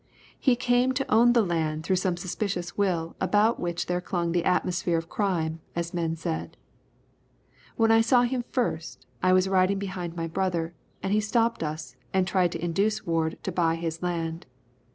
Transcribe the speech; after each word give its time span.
He 0.39 0.55
came 0.55 0.93
to 0.93 1.13
own 1.13 1.33
the 1.33 1.43
land 1.45 1.83
through 1.83 1.97
some 1.97 2.17
suspicious 2.17 2.75
will 2.75 3.15
about 3.21 3.59
which 3.59 3.85
there 3.85 4.01
clung 4.01 4.31
the 4.31 4.43
atmosphere 4.45 4.97
of 4.97 5.07
crime, 5.09 5.59
as 5.75 5.93
men 5.93 6.15
said. 6.15 6.57
When 7.75 7.91
I 7.91 8.01
saw 8.01 8.23
him 8.23 8.43
first, 8.49 9.05
I 9.21 9.31
was 9.31 9.47
riding 9.47 9.77
behind 9.77 10.15
my 10.15 10.25
brother, 10.25 10.73
and 11.03 11.13
he 11.13 11.21
stopped 11.21 11.61
us 11.61 11.95
and 12.15 12.25
tried 12.27 12.51
to 12.53 12.65
induce 12.65 13.05
Ward 13.05 13.37
to 13.43 13.51
buy 13.51 13.75
his 13.75 14.01
land. 14.01 14.47